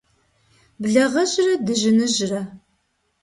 [0.81, 2.41] Благъэжьрэ дыжьыныжьрэ.